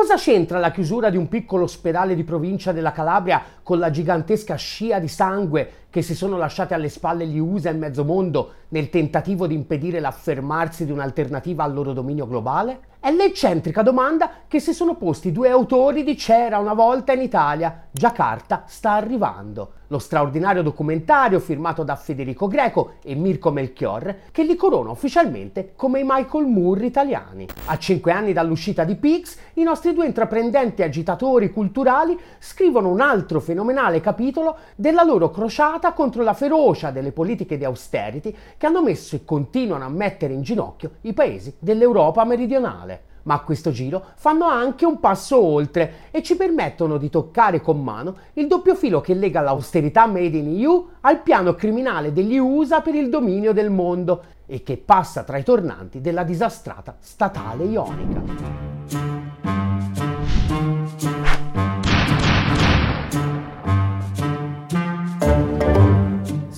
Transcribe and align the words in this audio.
cosa 0.00 0.16
c'entra 0.16 0.58
la 0.58 0.70
chiusura 0.70 1.10
di 1.10 1.18
un 1.18 1.28
piccolo 1.28 1.64
ospedale 1.64 2.14
di 2.14 2.24
provincia 2.24 2.72
della 2.72 2.90
Calabria 2.90 3.42
con 3.70 3.78
la 3.78 3.90
gigantesca 3.90 4.56
scia 4.56 4.98
di 4.98 5.06
sangue 5.06 5.70
che 5.90 6.02
si 6.02 6.16
sono 6.16 6.36
lasciate 6.36 6.74
alle 6.74 6.88
spalle 6.88 7.24
gli 7.24 7.38
USA 7.38 7.70
e 7.70 7.74
mezzo 7.74 8.04
mondo 8.04 8.54
nel 8.70 8.90
tentativo 8.90 9.46
di 9.46 9.54
impedire 9.54 10.00
l'affermarsi 10.00 10.84
di 10.84 10.90
un'alternativa 10.90 11.62
al 11.62 11.72
loro 11.72 11.92
dominio 11.92 12.26
globale? 12.26 12.88
È 13.00 13.10
l'eccentrica 13.10 13.82
domanda 13.82 14.30
che 14.46 14.60
si 14.60 14.74
sono 14.74 14.94
posti 14.94 15.32
due 15.32 15.48
autori 15.48 16.04
di 16.04 16.16
C'era 16.16 16.58
una 16.58 16.74
volta 16.74 17.12
in 17.12 17.22
Italia, 17.22 17.86
Giacarta 17.90 18.64
sta 18.66 18.92
arrivando, 18.92 19.72
lo 19.86 19.98
straordinario 19.98 20.62
documentario 20.62 21.40
firmato 21.40 21.82
da 21.82 21.96
Federico 21.96 22.46
Greco 22.46 22.96
e 23.02 23.14
Mirko 23.14 23.50
Melchior 23.50 24.16
che 24.30 24.44
li 24.44 24.54
corona 24.54 24.90
ufficialmente 24.90 25.72
come 25.76 26.00
i 26.00 26.04
Michael 26.06 26.46
Moore 26.46 26.84
italiani. 26.84 27.46
A 27.66 27.78
cinque 27.78 28.12
anni 28.12 28.34
dall'uscita 28.34 28.84
di 28.84 28.96
Pix, 28.96 29.38
i 29.54 29.62
nostri 29.62 29.94
due 29.94 30.04
intraprendenti 30.04 30.82
agitatori 30.82 31.50
culturali 31.50 32.18
scrivono 32.38 32.90
un 32.90 33.00
altro 33.00 33.40
fenomenale 33.60 34.00
capitolo 34.00 34.56
della 34.74 35.02
loro 35.02 35.30
crociata 35.30 35.92
contro 35.92 36.22
la 36.22 36.32
ferocia 36.32 36.90
delle 36.90 37.12
politiche 37.12 37.58
di 37.58 37.64
austerity 37.64 38.34
che 38.56 38.66
hanno 38.66 38.82
messo 38.82 39.16
e 39.16 39.24
continuano 39.24 39.84
a 39.84 39.88
mettere 39.88 40.32
in 40.32 40.42
ginocchio 40.42 40.92
i 41.02 41.12
paesi 41.12 41.54
dell'Europa 41.58 42.24
meridionale 42.24 43.08
ma 43.24 43.34
a 43.34 43.40
questo 43.40 43.70
giro 43.70 44.02
fanno 44.14 44.46
anche 44.46 44.86
un 44.86 44.98
passo 44.98 45.38
oltre 45.38 46.08
e 46.10 46.22
ci 46.22 46.36
permettono 46.36 46.96
di 46.96 47.10
toccare 47.10 47.60
con 47.60 47.82
mano 47.82 48.16
il 48.34 48.46
doppio 48.46 48.74
filo 48.74 49.02
che 49.02 49.12
lega 49.12 49.42
l'austerità 49.42 50.06
made 50.06 50.38
in 50.38 50.58
EU 50.58 50.88
al 51.02 51.20
piano 51.20 51.54
criminale 51.54 52.14
degli 52.14 52.38
USA 52.38 52.80
per 52.80 52.94
il 52.94 53.10
dominio 53.10 53.52
del 53.52 53.70
mondo 53.70 54.22
e 54.46 54.62
che 54.62 54.78
passa 54.78 55.22
tra 55.22 55.36
i 55.36 55.44
tornanti 55.44 56.00
della 56.00 56.24
disastrata 56.24 56.96
statale 56.98 57.64
ionica. 57.64 59.19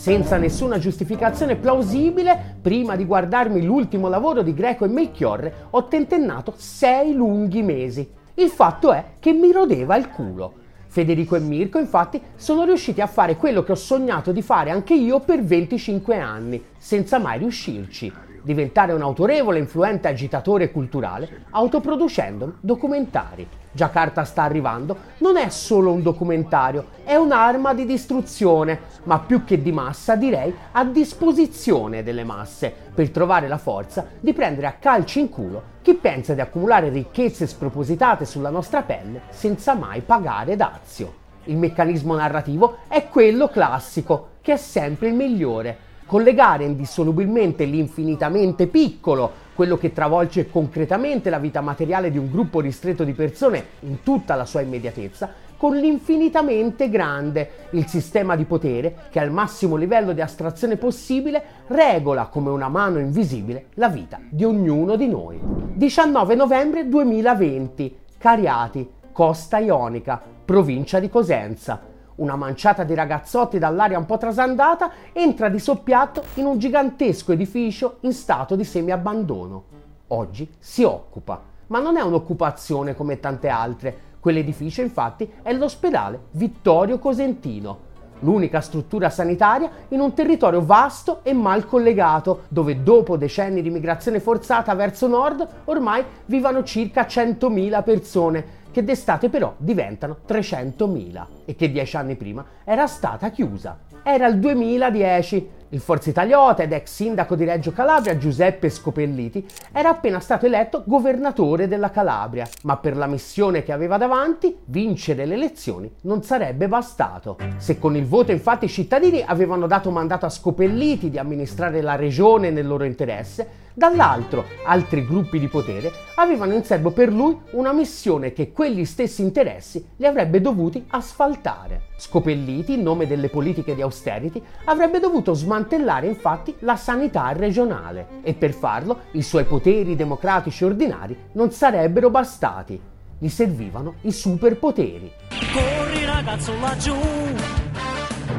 Senza 0.03 0.37
nessuna 0.37 0.79
giustificazione 0.79 1.55
plausibile, 1.55 2.57
prima 2.61 2.97
di 2.97 3.05
guardarmi 3.05 3.63
l'ultimo 3.63 4.09
lavoro 4.09 4.43
di 4.43 4.53
Greco 4.53 4.85
e 4.85 4.89
Melchiorre, 4.89 5.67
ho 5.71 5.87
tentennato 5.87 6.55
sei 6.57 7.15
lunghi 7.15 7.63
mesi. 7.63 8.11
Il 8.35 8.49
fatto 8.49 8.93
è 8.93 9.05
che 9.21 9.33
mi 9.33 9.53
rodeva 9.53 9.95
il 9.95 10.09
culo. 10.09 10.55
Federico 10.89 11.37
e 11.37 11.39
Mirko, 11.39 11.79
infatti, 11.79 12.21
sono 12.35 12.65
riusciti 12.65 13.01
a 13.01 13.07
fare 13.07 13.37
quello 13.37 13.63
che 13.63 13.71
ho 13.71 13.77
sognato 13.77 14.33
di 14.33 14.43
fare 14.43 14.71
anche 14.71 14.95
io 14.95 15.21
per 15.21 15.45
25 15.45 16.19
anni, 16.19 16.61
senza 16.77 17.21
mai 17.21 17.39
riuscirci 17.39 18.13
diventare 18.43 18.93
un 18.93 19.03
autorevole 19.03 19.59
e 19.59 19.61
influente 19.61 20.09
agitatore 20.09 20.71
culturale 20.71 21.45
autoproducendo 21.51 22.57
documentari. 22.61 23.49
Giacarta 23.75 24.25
sta 24.25 24.43
arrivando 24.43 24.97
non 25.19 25.39
è 25.39 25.49
solo 25.49 25.93
un 25.93 26.03
documentario, 26.03 26.89
è 27.05 27.15
un'arma 27.15 27.73
di 27.73 27.87
distruzione, 27.87 28.81
ma 29.05 29.19
più 29.21 29.45
che 29.45 29.63
di 29.63 29.73
massa 29.73 30.15
direi 30.15 30.55
a 30.73 30.85
disposizione 30.85 32.03
delle 32.03 32.25
masse, 32.25 32.73
per 32.95 33.11
trovare 33.11 33.49
la 33.49 33.59
forza 33.59 34.07
di 34.21 34.35
prendere 34.35 34.67
a 34.67 34.73
calci 34.73 35.21
in 35.21 35.31
culo 35.31 35.71
chi 35.83 35.95
pensa 35.95 36.35
di 36.35 36.41
accumulare 36.41 36.91
ricchezze 36.91 37.47
spropositate 37.47 38.25
sulla 38.25 38.51
nostra 38.51 38.83
pelle 38.83 39.23
senza 39.31 39.75
mai 39.75 40.01
pagare 40.01 40.55
dazio. 40.55 41.21
Il 41.45 41.57
meccanismo 41.57 42.15
narrativo 42.15 42.79
è 42.87 43.09
quello 43.09 43.49
classico, 43.49 44.29
che 44.43 44.53
è 44.53 44.57
sempre 44.57 45.09
il 45.09 45.15
migliore 45.15 45.91
collegare 46.13 46.65
indissolubilmente 46.65 47.65
l'infinitamente 47.65 48.67
piccolo, 48.67 49.33
quello 49.55 49.79
che 49.79 49.95
travolge 49.95 50.51
concretamente 50.51 51.31
la 51.31 51.39
vita 51.39 51.63
materiale 51.63 52.11
di 52.11 52.19
un 52.19 52.31
gruppo 52.31 52.61
ristretto 52.61 53.03
di 53.03 53.15
persone 53.15 53.65
in 53.81 54.03
tutta 54.03 54.35
la 54.35 54.45
sua 54.45 54.61
immediatezza, 54.61 55.33
con 55.57 55.75
l'infinitamente 55.75 56.91
grande, 56.91 57.69
il 57.71 57.87
sistema 57.87 58.37
di 58.37 58.45
potere 58.45 59.07
che 59.11 59.21
al 59.21 59.31
massimo 59.31 59.77
livello 59.77 60.13
di 60.13 60.21
astrazione 60.21 60.77
possibile 60.77 61.43
regola 61.69 62.27
come 62.27 62.51
una 62.51 62.69
mano 62.69 62.99
invisibile 62.99 63.69
la 63.77 63.89
vita 63.89 64.21
di 64.29 64.45
ognuno 64.45 64.97
di 64.97 65.09
noi. 65.09 65.41
19 65.41 66.35
novembre 66.35 66.89
2020, 66.91 67.97
Cariati, 68.19 68.87
Costa 69.13 69.57
Ionica, 69.57 70.21
provincia 70.45 70.99
di 71.01 71.09
Cosenza 71.09 71.92
una 72.17 72.37
manciata 72.37 72.85
di 72.85 72.95
ragazzotti 72.95 73.59
dall'aria 73.59 73.99
un 73.99 74.07
po' 74.07 74.19
trasandata 74.19 74.91
entra 75.13 75.49
di 75.49 75.59
soppiatto 75.59 76.23
in 76.35 76.47
un 76.47 76.59
gigantesco 76.59 77.33
edificio 77.33 77.99
in 78.01 78.13
stato 78.13 78.57
di 78.57 78.65
semi-abbandono. 78.65 79.65
Oggi 80.09 80.49
si 80.59 80.83
occupa, 80.85 81.41
ma 81.69 81.81
non 81.81 81.97
è 81.97 82.03
un'occupazione 82.03 82.95
come 82.95 83.19
tante 83.21 83.49
altre. 83.49 84.11
Quell'edificio 84.21 84.83
infatti 84.83 85.31
è 85.43 85.53
l'ospedale 85.53 86.27
Vittorio 86.33 86.99
Cosentino, 86.99 87.91
l'unica 88.21 88.61
struttura 88.61 89.11
sanitaria 89.11 89.71
in 89.89 90.01
un 90.01 90.15
territorio 90.15 90.65
vasto 90.65 91.21
e 91.23 91.33
mal 91.33 91.67
collegato, 91.67 92.43
dove 92.49 92.83
dopo 92.83 93.17
decenni 93.17 93.63
di 93.63 93.71
migrazione 93.71 94.21
forzata 94.21 94.75
verso 94.75 95.07
nord 95.07 95.47
ormai 95.65 96.05
vivono 96.27 96.63
circa 96.63 97.03
100.000 97.03 97.83
persone 97.83 98.61
che 98.73 98.83
d'estate 98.83 99.29
però 99.29 99.55
diventano 99.59 100.17
300.000 100.27 101.27
e 101.45 101.55
che 101.55 101.71
dieci 101.71 101.97
anni 101.97 102.17
prima 102.17 102.45
era 102.65 102.89
stata 102.89 103.31
chiusa. 103.31 103.79
Era 104.03 104.27
il 104.27 104.39
2010. 104.41 105.61
Il 105.73 105.81
Forza 105.81 106.11
Italiota 106.11 106.63
ed 106.63 106.73
ex 106.73 106.93
sindaco 106.93 107.35
di 107.35 107.45
Reggio 107.45 107.73
Calabria 107.73 108.19
Giuseppe 108.19 108.69
Scopelliti 108.69 109.47
era 109.73 109.89
appena 109.89 110.21
stato 110.21 110.45
eletto 110.45 110.83
governatore 110.85 111.67
della 111.67 111.91
Calabria, 111.91 112.47
ma 112.65 112.77
per 112.77 112.95
la 112.95 113.07
missione 113.07 113.63
che 113.63 113.73
aveva 113.73 113.97
davanti 113.97 114.55
vincere 114.67 115.25
le 115.25 115.33
elezioni 115.33 115.91
non 116.03 116.23
sarebbe 116.23 116.69
bastato. 116.69 117.39
Se 117.57 117.79
con 117.79 117.97
il 117.97 118.05
voto 118.05 118.33
infatti 118.33 118.67
i 118.67 118.69
cittadini 118.69 119.23
avevano 119.25 119.67
dato 119.67 119.91
mandato 119.91 120.27
a 120.27 120.31
Scopelliti 120.31 121.09
di 121.09 121.19
amministrare 121.19 121.81
la 121.81 121.97
regione 121.97 122.51
nel 122.51 122.67
loro 122.67 122.85
interesse, 122.85 123.62
Dall'altro, 123.75 124.45
altri 124.65 125.07
gruppi 125.07 125.39
di 125.39 125.49
potere 125.49 125.91
avevano 126.17 126.53
in 126.53 126.63
serbo 126.63 126.91
per 126.91 127.11
lui 127.11 127.39
una 127.53 127.73
missione 127.73 128.35
che 128.35 128.53
quegli 128.53 128.85
stessi 128.85 129.23
interessi 129.23 129.83
li 129.97 130.07
avrebbe 130.07 130.43
dovuti 130.43 130.85
asfaltare. 130.89 131.89
Scopelliti, 131.97 132.75
in 132.75 132.83
nome 132.83 133.07
delle 133.07 133.31
politiche 133.31 133.75
di 133.75 133.81
austerity, 133.81 134.43
avrebbe 134.65 135.01
dovuto 135.01 135.33
smantellare 135.33 136.07
infatti 136.07 136.55
la 136.61 136.77
sanità 136.77 137.33
regionale 137.33 138.21
e 138.23 138.35
per 138.35 138.53
farlo 138.53 139.05
i 139.13 139.23
suoi 139.23 139.45
poteri 139.45 139.97
democratici 139.97 140.65
ordinari 140.65 141.17
non 141.33 141.51
sarebbero 141.51 142.11
bastati. 142.11 142.79
Gli 143.19 143.29
servivano 143.29 143.95
i 144.03 144.13
superpoteri. 144.13 145.13
Corri 145.53 146.05
ragazzo 146.05 146.53
laggiù, 146.61 146.95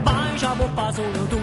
bacia 0.03 0.51
poppa 0.51 0.91
solo 0.91 1.25
tu, 1.25 1.39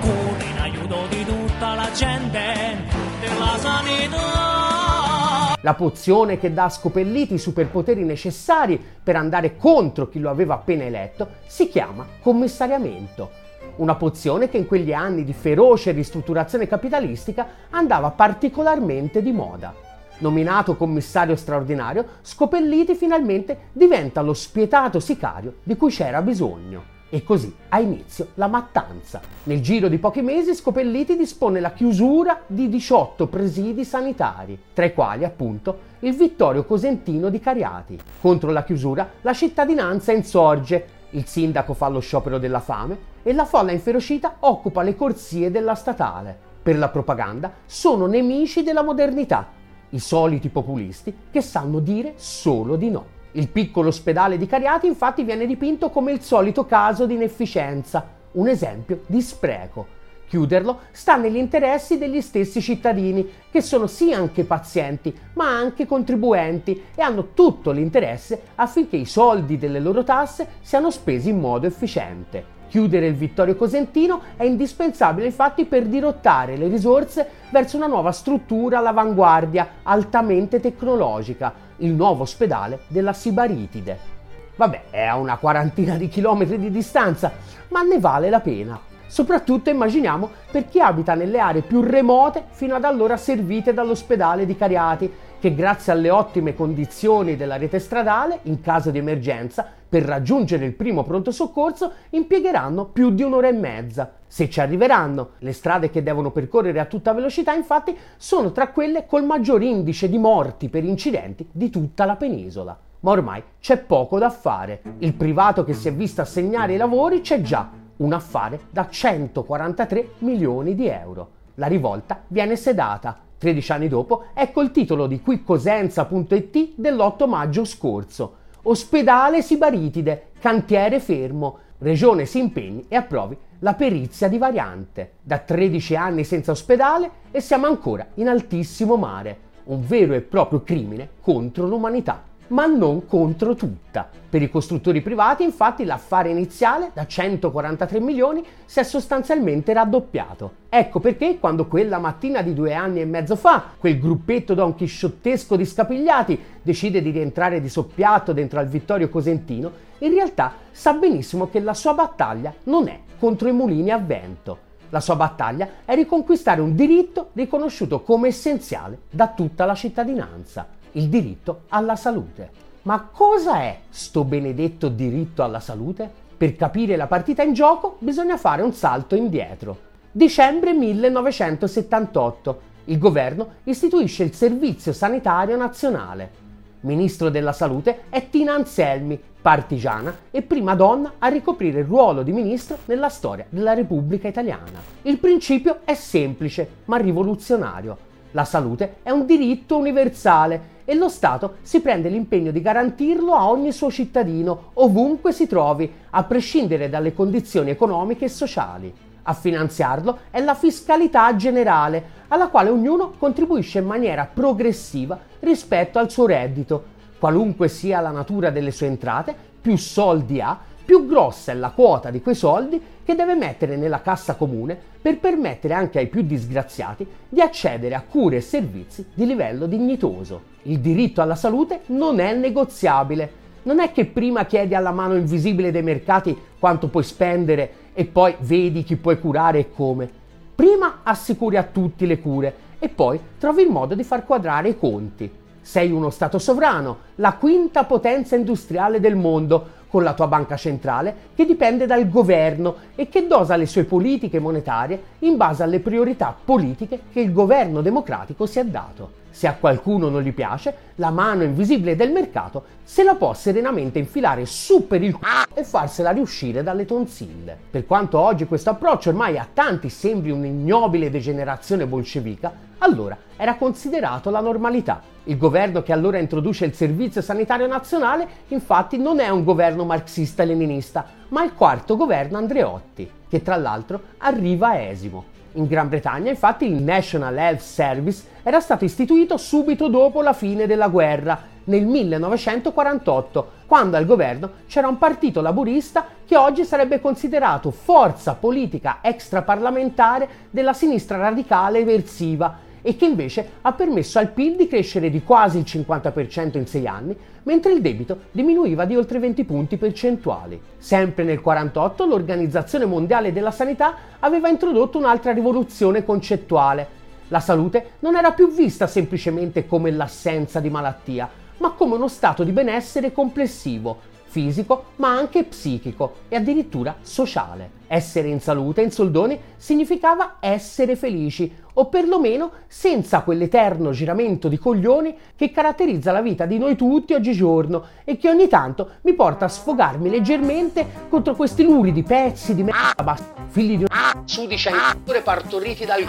corri 0.00 0.50
in 0.50 0.58
aiuto 0.58 1.06
di 1.08 1.23
tutta 1.64 1.74
la 1.74 1.90
gente 1.92 2.76
della 3.20 3.56
sanità. 3.56 5.54
La 5.62 5.72
pozione 5.72 6.38
che 6.38 6.52
dà 6.52 6.64
a 6.64 6.68
Scopelliti 6.68 7.34
i 7.34 7.38
superpoteri 7.38 8.04
necessari 8.04 8.78
per 9.02 9.16
andare 9.16 9.56
contro 9.56 10.08
chi 10.10 10.18
lo 10.20 10.28
aveva 10.28 10.54
appena 10.54 10.84
eletto 10.84 11.26
si 11.46 11.70
chiama 11.70 12.06
commissariamento. 12.20 13.30
Una 13.76 13.94
pozione 13.94 14.50
che 14.50 14.58
in 14.58 14.66
quegli 14.66 14.92
anni 14.92 15.24
di 15.24 15.32
feroce 15.32 15.92
ristrutturazione 15.92 16.68
capitalistica 16.68 17.46
andava 17.70 18.10
particolarmente 18.10 19.22
di 19.22 19.32
moda. 19.32 19.74
Nominato 20.18 20.76
commissario 20.76 21.34
straordinario, 21.34 22.06
Scopelliti 22.20 22.94
finalmente 22.94 23.70
diventa 23.72 24.20
lo 24.20 24.34
spietato 24.34 25.00
sicario 25.00 25.54
di 25.62 25.76
cui 25.76 25.90
c'era 25.90 26.20
bisogno. 26.20 26.93
E 27.14 27.22
così 27.22 27.54
ha 27.68 27.78
inizio 27.78 28.30
la 28.34 28.48
mattanza. 28.48 29.20
Nel 29.44 29.62
giro 29.62 29.86
di 29.86 29.98
pochi 29.98 30.20
mesi 30.20 30.52
Scopelliti 30.52 31.16
dispone 31.16 31.60
la 31.60 31.70
chiusura 31.70 32.40
di 32.44 32.68
18 32.68 33.28
presidi 33.28 33.84
sanitari, 33.84 34.60
tra 34.72 34.84
i 34.84 34.92
quali 34.92 35.24
appunto 35.24 35.78
il 36.00 36.16
Vittorio 36.16 36.64
Cosentino 36.64 37.28
di 37.28 37.38
Cariati. 37.38 37.96
Contro 38.20 38.50
la 38.50 38.64
chiusura 38.64 39.08
la 39.20 39.32
cittadinanza 39.32 40.10
insorge, 40.10 40.86
il 41.10 41.24
sindaco 41.26 41.72
fa 41.72 41.86
lo 41.86 42.00
sciopero 42.00 42.38
della 42.38 42.58
fame 42.58 42.98
e 43.22 43.32
la 43.32 43.44
folla 43.44 43.70
inferocita 43.70 44.38
occupa 44.40 44.82
le 44.82 44.96
corsie 44.96 45.52
della 45.52 45.76
statale. 45.76 46.36
Per 46.60 46.76
la 46.76 46.88
propaganda 46.88 47.52
sono 47.64 48.06
nemici 48.06 48.64
della 48.64 48.82
modernità, 48.82 49.50
i 49.90 50.00
soliti 50.00 50.48
populisti 50.48 51.16
che 51.30 51.42
sanno 51.42 51.78
dire 51.78 52.14
solo 52.16 52.74
di 52.74 52.90
no. 52.90 53.13
Il 53.36 53.48
piccolo 53.48 53.88
ospedale 53.88 54.38
di 54.38 54.46
Cariati 54.46 54.86
infatti 54.86 55.24
viene 55.24 55.44
dipinto 55.44 55.90
come 55.90 56.12
il 56.12 56.20
solito 56.20 56.66
caso 56.66 57.04
di 57.04 57.14
inefficienza, 57.14 58.06
un 58.32 58.46
esempio 58.46 59.00
di 59.06 59.20
spreco. 59.20 59.86
Chiuderlo 60.28 60.82
sta 60.92 61.16
negli 61.16 61.36
interessi 61.36 61.98
degli 61.98 62.20
stessi 62.20 62.60
cittadini, 62.60 63.28
che 63.50 63.60
sono 63.60 63.88
sì 63.88 64.12
anche 64.12 64.44
pazienti, 64.44 65.12
ma 65.32 65.48
anche 65.48 65.84
contribuenti 65.84 66.80
e 66.94 67.02
hanno 67.02 67.30
tutto 67.34 67.72
l'interesse 67.72 68.40
affinché 68.54 68.96
i 68.96 69.04
soldi 69.04 69.58
delle 69.58 69.80
loro 69.80 70.04
tasse 70.04 70.46
siano 70.60 70.92
spesi 70.92 71.30
in 71.30 71.40
modo 71.40 71.66
efficiente. 71.66 72.52
Chiudere 72.68 73.06
il 73.06 73.14
Vittorio 73.14 73.56
Cosentino 73.56 74.20
è 74.36 74.44
indispensabile 74.44 75.26
infatti 75.26 75.64
per 75.64 75.86
dirottare 75.86 76.56
le 76.56 76.68
risorse 76.68 77.28
verso 77.50 77.76
una 77.76 77.86
nuova 77.86 78.10
struttura 78.10 78.78
all'avanguardia, 78.78 79.68
altamente 79.82 80.60
tecnologica, 80.60 81.52
il 81.78 81.92
nuovo 81.92 82.22
ospedale 82.22 82.80
della 82.88 83.12
Sibaritide. 83.12 84.12
Vabbè, 84.56 84.84
è 84.90 85.02
a 85.02 85.16
una 85.16 85.36
quarantina 85.36 85.96
di 85.96 86.08
chilometri 86.08 86.58
di 86.58 86.70
distanza, 86.70 87.32
ma 87.68 87.82
ne 87.82 87.98
vale 87.98 88.30
la 88.30 88.40
pena. 88.40 88.78
Soprattutto 89.06 89.70
immaginiamo 89.70 90.30
per 90.50 90.68
chi 90.68 90.80
abita 90.80 91.14
nelle 91.14 91.38
aree 91.38 91.62
più 91.62 91.80
remote 91.80 92.44
fino 92.50 92.74
ad 92.74 92.84
allora 92.84 93.16
servite 93.16 93.72
dall'ospedale 93.72 94.46
di 94.46 94.56
Cariati, 94.56 95.12
che 95.44 95.54
grazie 95.54 95.92
alle 95.92 96.08
ottime 96.08 96.54
condizioni 96.54 97.36
della 97.36 97.58
rete 97.58 97.78
stradale, 97.78 98.38
in 98.44 98.62
caso 98.62 98.90
di 98.90 98.96
emergenza, 98.96 99.66
per 99.86 100.02
raggiungere 100.02 100.64
il 100.64 100.72
primo 100.72 101.02
pronto 101.02 101.30
soccorso 101.30 101.92
impiegheranno 102.08 102.86
più 102.86 103.10
di 103.10 103.22
un'ora 103.22 103.48
e 103.48 103.52
mezza. 103.52 104.10
Se 104.26 104.48
ci 104.48 104.62
arriveranno, 104.62 105.32
le 105.40 105.52
strade 105.52 105.90
che 105.90 106.02
devono 106.02 106.30
percorrere 106.30 106.80
a 106.80 106.86
tutta 106.86 107.12
velocità 107.12 107.52
infatti 107.52 107.94
sono 108.16 108.52
tra 108.52 108.68
quelle 108.68 109.04
col 109.04 109.24
maggior 109.24 109.62
indice 109.62 110.08
di 110.08 110.16
morti 110.16 110.70
per 110.70 110.82
incidenti 110.82 111.46
di 111.52 111.68
tutta 111.68 112.06
la 112.06 112.16
penisola. 112.16 112.74
Ma 113.00 113.10
ormai 113.10 113.42
c'è 113.60 113.76
poco 113.76 114.18
da 114.18 114.30
fare. 114.30 114.80
Il 115.00 115.12
privato 115.12 115.62
che 115.62 115.74
si 115.74 115.88
è 115.88 115.92
visto 115.92 116.22
assegnare 116.22 116.72
i 116.72 116.78
lavori 116.78 117.20
c'è 117.20 117.42
già, 117.42 117.68
un 117.98 118.12
affare 118.14 118.60
da 118.70 118.88
143 118.88 120.12
milioni 120.20 120.74
di 120.74 120.88
euro. 120.88 121.28
La 121.56 121.66
rivolta 121.66 122.22
viene 122.28 122.56
sedata 122.56 123.23
13 123.38 123.72
anni 123.72 123.88
dopo, 123.88 124.24
ecco 124.34 124.60
il 124.60 124.70
titolo 124.70 125.06
di 125.06 125.20
quicosenza.it 125.20 126.72
dell'8 126.76 127.28
maggio 127.28 127.64
scorso. 127.64 128.36
Ospedale 128.62 129.42
Sibaritide, 129.42 130.30
cantiere 130.38 131.00
fermo, 131.00 131.58
regione 131.78 132.24
si 132.24 132.38
impegni 132.38 132.86
e 132.88 132.96
approvi 132.96 133.36
la 133.58 133.74
perizia 133.74 134.28
di 134.28 134.38
variante. 134.38 135.14
Da 135.22 135.38
13 135.38 135.96
anni 135.96 136.24
senza 136.24 136.52
ospedale 136.52 137.10
e 137.30 137.40
siamo 137.40 137.66
ancora 137.66 138.06
in 138.14 138.28
altissimo 138.28 138.96
mare. 138.96 139.38
Un 139.64 139.84
vero 139.86 140.14
e 140.14 140.20
proprio 140.20 140.62
crimine 140.62 141.08
contro 141.20 141.66
l'umanità 141.66 142.22
ma 142.48 142.66
non 142.66 143.06
contro 143.06 143.54
tutta. 143.54 144.08
Per 144.28 144.42
i 144.42 144.50
costruttori 144.50 145.00
privati, 145.00 145.44
infatti, 145.44 145.84
l'affare 145.84 146.28
iniziale 146.28 146.90
da 146.92 147.06
143 147.06 148.00
milioni 148.00 148.44
si 148.64 148.80
è 148.80 148.82
sostanzialmente 148.82 149.72
raddoppiato. 149.72 150.62
Ecco 150.68 150.98
perché 150.98 151.38
quando 151.38 151.66
quella 151.66 151.98
mattina 151.98 152.42
di 152.42 152.52
due 152.52 152.74
anni 152.74 153.00
e 153.00 153.04
mezzo 153.04 153.36
fa, 153.36 153.64
quel 153.78 153.98
gruppetto 153.98 154.54
don 154.54 154.74
chisciottesco 154.74 155.54
di 155.56 155.64
scapigliati 155.64 156.38
decide 156.62 157.00
di 157.00 157.10
rientrare 157.10 157.60
di 157.60 157.68
soppiatto 157.68 158.32
dentro 158.32 158.58
al 158.58 158.66
Vittorio 158.66 159.08
Cosentino, 159.08 159.70
in 159.98 160.12
realtà 160.12 160.54
sa 160.72 160.92
benissimo 160.94 161.48
che 161.48 161.60
la 161.60 161.74
sua 161.74 161.94
battaglia 161.94 162.52
non 162.64 162.88
è 162.88 162.98
contro 163.18 163.48
i 163.48 163.52
mulini 163.52 163.90
a 163.90 163.98
vento. 163.98 164.58
La 164.90 165.00
sua 165.00 165.16
battaglia 165.16 165.68
è 165.84 165.94
riconquistare 165.94 166.60
un 166.60 166.74
diritto 166.74 167.30
riconosciuto 167.32 168.02
come 168.02 168.28
essenziale 168.28 169.02
da 169.10 169.28
tutta 169.28 169.64
la 169.64 169.74
cittadinanza 169.74 170.82
il 170.94 171.08
diritto 171.08 171.62
alla 171.68 171.96
salute. 171.96 172.62
Ma 172.82 173.08
cosa 173.10 173.60
è 173.60 173.78
sto 173.88 174.24
benedetto 174.24 174.88
diritto 174.88 175.42
alla 175.42 175.60
salute? 175.60 176.22
Per 176.36 176.56
capire 176.56 176.96
la 176.96 177.06
partita 177.06 177.42
in 177.42 177.52
gioco 177.54 177.96
bisogna 178.00 178.36
fare 178.36 178.62
un 178.62 178.72
salto 178.72 179.14
indietro. 179.14 179.92
Dicembre 180.10 180.72
1978. 180.72 182.60
Il 182.86 182.98
governo 182.98 183.48
istituisce 183.64 184.24
il 184.24 184.34
Servizio 184.34 184.92
Sanitario 184.92 185.56
Nazionale. 185.56 186.42
Ministro 186.80 187.30
della 187.30 187.52
Salute 187.52 188.02
è 188.10 188.28
Tina 188.28 188.52
Anselmi, 188.52 189.18
partigiana 189.40 190.14
e 190.30 190.42
prima 190.42 190.74
donna 190.74 191.14
a 191.18 191.28
ricoprire 191.28 191.80
il 191.80 191.86
ruolo 191.86 192.22
di 192.22 192.32
ministro 192.32 192.76
nella 192.84 193.08
storia 193.08 193.46
della 193.48 193.72
Repubblica 193.72 194.28
Italiana. 194.28 194.82
Il 195.02 195.18
principio 195.18 195.80
è 195.84 195.94
semplice 195.94 196.68
ma 196.84 196.98
rivoluzionario. 196.98 197.96
La 198.32 198.44
salute 198.44 198.96
è 199.02 199.10
un 199.10 199.24
diritto 199.24 199.78
universale 199.78 200.72
e 200.84 200.94
lo 200.94 201.08
Stato 201.08 201.56
si 201.62 201.80
prende 201.80 202.08
l'impegno 202.08 202.50
di 202.50 202.60
garantirlo 202.60 203.34
a 203.34 203.48
ogni 203.48 203.72
suo 203.72 203.90
cittadino, 203.90 204.70
ovunque 204.74 205.32
si 205.32 205.46
trovi, 205.46 205.90
a 206.10 206.24
prescindere 206.24 206.88
dalle 206.88 207.14
condizioni 207.14 207.70
economiche 207.70 208.26
e 208.26 208.28
sociali. 208.28 208.92
A 209.26 209.32
finanziarlo 209.32 210.18
è 210.30 210.40
la 210.40 210.54
fiscalità 210.54 211.34
generale, 211.36 212.22
alla 212.28 212.48
quale 212.48 212.68
ognuno 212.68 213.14
contribuisce 213.18 213.78
in 213.78 213.86
maniera 213.86 214.28
progressiva 214.32 215.18
rispetto 215.40 215.98
al 215.98 216.10
suo 216.10 216.26
reddito. 216.26 216.92
Qualunque 217.18 217.68
sia 217.68 218.00
la 218.00 218.10
natura 218.10 218.50
delle 218.50 218.70
sue 218.70 218.88
entrate, 218.88 219.34
più 219.60 219.76
soldi 219.78 220.42
ha, 220.42 220.58
più 220.84 221.06
grossa 221.06 221.52
è 221.52 221.54
la 221.54 221.70
quota 221.70 222.10
di 222.10 222.20
quei 222.20 222.34
soldi 222.34 222.80
che 223.02 223.14
deve 223.14 223.34
mettere 223.34 223.76
nella 223.76 224.02
cassa 224.02 224.34
comune 224.34 224.78
per 225.00 225.18
permettere 225.18 225.72
anche 225.72 225.98
ai 225.98 226.08
più 226.08 226.22
disgraziati 226.22 227.06
di 227.28 227.40
accedere 227.40 227.94
a 227.94 228.02
cure 228.06 228.36
e 228.36 228.40
servizi 228.42 229.06
di 229.14 229.24
livello 229.26 229.66
dignitoso. 229.66 230.52
Il 230.62 230.80
diritto 230.80 231.22
alla 231.22 231.36
salute 231.36 231.80
non 231.86 232.20
è 232.20 232.34
negoziabile. 232.34 233.42
Non 233.62 233.80
è 233.80 233.92
che 233.92 234.04
prima 234.04 234.44
chiedi 234.44 234.74
alla 234.74 234.92
mano 234.92 235.14
invisibile 235.14 235.70
dei 235.70 235.82
mercati 235.82 236.36
quanto 236.58 236.88
puoi 236.88 237.02
spendere 237.02 237.70
e 237.94 238.04
poi 238.04 238.34
vedi 238.40 238.82
chi 238.82 238.96
puoi 238.96 239.18
curare 239.18 239.58
e 239.60 239.70
come. 239.74 240.10
Prima 240.54 241.00
assicuri 241.02 241.56
a 241.56 241.62
tutti 241.62 242.06
le 242.06 242.20
cure 242.20 242.54
e 242.78 242.90
poi 242.90 243.18
trovi 243.38 243.62
il 243.62 243.70
modo 243.70 243.94
di 243.94 244.04
far 244.04 244.26
quadrare 244.26 244.68
i 244.68 244.78
conti. 244.78 245.30
Sei 245.62 245.90
uno 245.90 246.10
Stato 246.10 246.38
sovrano, 246.38 246.98
la 247.16 247.32
quinta 247.34 247.84
potenza 247.84 248.36
industriale 248.36 249.00
del 249.00 249.16
mondo, 249.16 249.82
con 249.94 250.02
la 250.02 250.14
tua 250.14 250.26
banca 250.26 250.56
centrale 250.56 251.14
che 251.36 251.46
dipende 251.46 251.86
dal 251.86 252.08
governo 252.08 252.74
e 252.96 253.08
che 253.08 253.28
dosa 253.28 253.54
le 253.54 253.64
sue 253.64 253.84
politiche 253.84 254.40
monetarie 254.40 255.00
in 255.20 255.36
base 255.36 255.62
alle 255.62 255.78
priorità 255.78 256.34
politiche 256.44 257.02
che 257.12 257.20
il 257.20 257.32
governo 257.32 257.80
democratico 257.80 258.44
si 258.44 258.58
è 258.58 258.64
dato. 258.64 259.22
Se 259.34 259.48
a 259.48 259.56
qualcuno 259.56 260.08
non 260.08 260.22
gli 260.22 260.32
piace, 260.32 260.92
la 260.94 261.10
mano 261.10 261.42
invisibile 261.42 261.96
del 261.96 262.12
mercato 262.12 262.66
se 262.84 263.02
la 263.02 263.16
può 263.16 263.34
serenamente 263.34 263.98
infilare 263.98 264.46
su 264.46 264.86
per 264.86 265.02
il 265.02 265.18
c***o 265.18 265.52
e 265.52 265.64
farsela 265.64 266.12
riuscire 266.12 266.62
dalle 266.62 266.84
tonsille. 266.84 267.58
Per 267.68 267.84
quanto 267.84 268.16
oggi 268.16 268.46
questo 268.46 268.70
approccio 268.70 269.08
ormai 269.08 269.36
a 269.36 269.48
tanti 269.52 269.88
sembri 269.88 270.30
un'ignobile 270.30 271.10
degenerazione 271.10 271.84
bolscevica, 271.84 272.52
allora 272.78 273.18
era 273.36 273.56
considerato 273.56 274.30
la 274.30 274.40
normalità. 274.40 275.02
Il 275.24 275.36
governo 275.36 275.82
che 275.82 275.92
allora 275.92 276.18
introduce 276.18 276.64
il 276.66 276.74
Servizio 276.74 277.20
Sanitario 277.20 277.66
Nazionale 277.66 278.28
infatti 278.48 278.98
non 278.98 279.18
è 279.18 279.30
un 279.30 279.42
governo 279.42 279.84
marxista-leninista, 279.84 281.06
ma 281.30 281.42
il 281.42 281.54
quarto 281.54 281.96
governo 281.96 282.38
Andreotti, 282.38 283.10
che 283.28 283.42
tra 283.42 283.56
l'altro 283.56 284.00
arriva 284.18 284.80
esimo. 284.88 285.32
In 285.54 285.66
Gran 285.66 285.88
Bretagna. 285.88 286.30
Infatti 286.30 286.66
il 286.66 286.82
National 286.82 287.36
Health 287.36 287.60
Service 287.60 288.22
era 288.42 288.60
stato 288.60 288.84
istituito 288.84 289.36
subito 289.36 289.88
dopo 289.88 290.22
la 290.22 290.32
fine 290.32 290.66
della 290.66 290.88
guerra, 290.88 291.52
nel 291.64 291.86
1948, 291.86 293.50
quando 293.66 293.96
al 293.96 294.04
governo 294.04 294.50
c'era 294.66 294.88
un 294.88 294.98
partito 294.98 295.40
laburista 295.40 296.06
che 296.26 296.36
oggi 296.36 296.64
sarebbe 296.64 297.00
considerato 297.00 297.70
forza 297.70 298.34
politica 298.34 298.98
extraparlamentare 299.00 300.28
della 300.50 300.72
sinistra 300.72 301.16
radicale 301.16 301.78
eversiva 301.78 302.58
e 302.82 302.96
che 302.96 303.06
invece 303.06 303.52
ha 303.62 303.72
permesso 303.72 304.18
al 304.18 304.28
PIL 304.28 304.56
di 304.56 304.68
crescere 304.68 305.08
di 305.08 305.22
quasi 305.22 305.56
il 305.56 305.64
50% 305.66 306.58
in 306.58 306.66
sei 306.66 306.86
anni, 306.86 307.16
mentre 307.44 307.72
il 307.72 307.80
debito 307.80 308.24
diminuiva 308.30 308.84
di 308.84 308.96
oltre 308.96 309.18
20 309.18 309.44
punti 309.44 309.76
percentuali. 309.76 310.60
Sempre 310.78 311.24
nel 311.24 311.38
1948 311.38 312.06
l'Organizzazione 312.06 312.84
Mondiale 312.84 313.32
della 313.32 313.50
Sanità 313.50 313.96
aveva 314.18 314.48
introdotto 314.48 314.98
un'altra 314.98 315.32
rivoluzione 315.32 316.04
concettuale. 316.04 317.02
La 317.28 317.40
salute 317.40 317.92
non 318.00 318.16
era 318.16 318.32
più 318.32 318.52
vista 318.52 318.86
semplicemente 318.86 319.66
come 319.66 319.90
l'assenza 319.90 320.60
di 320.60 320.68
malattia, 320.70 321.28
ma 321.58 321.70
come 321.70 321.94
uno 321.94 322.08
stato 322.08 322.44
di 322.44 322.52
benessere 322.52 323.12
complessivo, 323.12 324.12
fisico 324.34 324.86
ma 324.96 325.10
anche 325.10 325.44
psichico 325.44 326.14
e 326.28 326.34
addirittura 326.34 326.96
sociale. 327.02 327.82
Essere 327.86 328.26
in 328.26 328.40
salute, 328.40 328.82
in 328.82 328.90
soldoni, 328.90 329.38
significava 329.56 330.38
essere 330.40 330.96
felici, 330.96 331.62
o 331.74 331.86
perlomeno 331.86 332.50
senza 332.66 333.22
quell'eterno 333.22 333.92
giramento 333.92 334.48
di 334.48 334.58
coglioni 334.58 335.16
che 335.36 335.52
caratterizza 335.52 336.10
la 336.10 336.20
vita 336.20 336.46
di 336.46 336.58
noi 336.58 336.74
tutti 336.74 337.14
oggigiorno 337.14 337.84
e 338.04 338.16
che 338.16 338.28
ogni 338.28 338.48
tanto 338.48 338.96
mi 339.02 339.14
porta 339.14 339.44
a 339.44 339.48
sfogarmi 339.48 340.10
leggermente 340.10 340.86
contro 341.08 341.34
questi 341.34 341.62
luridi 341.62 342.02
pezzi 342.02 342.54
di 342.56 342.64
merda, 342.64 343.16
figli 343.48 343.76
di 343.76 343.84
un 343.84 344.22
sudice 344.24 344.70
pure 345.04 345.20
partoriti 345.20 345.84
dal 345.84 346.04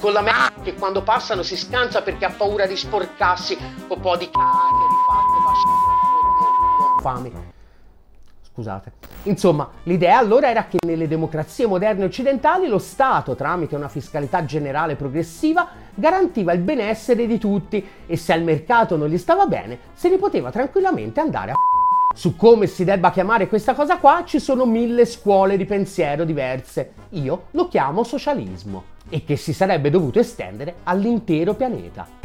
con 0.00 0.12
la 0.12 0.20
merda 0.20 0.62
che 0.62 0.74
quando 0.74 1.02
passano 1.02 1.42
si 1.42 1.56
scancia 1.56 2.02
perché 2.02 2.24
ha 2.26 2.30
paura 2.30 2.66
di 2.66 2.76
sporcarsi, 2.76 3.56
un 3.88 4.00
po' 4.00 4.16
di 4.16 4.28
cacche 4.30 4.84
rifatte, 4.90 5.34
fame. 7.00 7.53
Scusate. 8.54 8.92
Insomma, 9.24 9.68
l'idea 9.82 10.18
allora 10.18 10.48
era 10.48 10.66
che 10.66 10.78
nelle 10.86 11.08
democrazie 11.08 11.66
moderne 11.66 12.04
occidentali 12.04 12.68
lo 12.68 12.78
Stato, 12.78 13.34
tramite 13.34 13.74
una 13.74 13.88
fiscalità 13.88 14.44
generale 14.44 14.94
progressiva, 14.94 15.68
garantiva 15.92 16.52
il 16.52 16.60
benessere 16.60 17.26
di 17.26 17.38
tutti 17.38 17.84
e 18.06 18.16
se 18.16 18.32
al 18.32 18.44
mercato 18.44 18.96
non 18.96 19.08
gli 19.08 19.18
stava 19.18 19.46
bene, 19.46 19.78
se 19.94 20.08
ne 20.08 20.18
poteva 20.18 20.52
tranquillamente 20.52 21.18
andare 21.18 21.50
a 21.50 21.54
su 22.14 22.36
come 22.36 22.68
si 22.68 22.84
debba 22.84 23.10
chiamare 23.10 23.48
questa 23.48 23.74
cosa 23.74 23.98
qua 23.98 24.22
ci 24.24 24.38
sono 24.38 24.66
mille 24.66 25.04
scuole 25.04 25.56
di 25.56 25.64
pensiero 25.64 26.22
diverse. 26.22 26.92
Io 27.10 27.46
lo 27.50 27.66
chiamo 27.66 28.04
socialismo 28.04 28.84
e 29.08 29.24
che 29.24 29.34
si 29.34 29.52
sarebbe 29.52 29.90
dovuto 29.90 30.20
estendere 30.20 30.76
all'intero 30.84 31.54
pianeta. 31.54 32.23